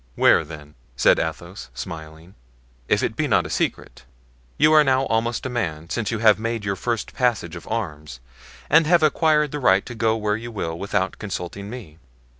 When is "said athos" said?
0.95-1.69